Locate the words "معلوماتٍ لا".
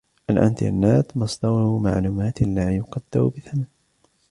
1.77-2.75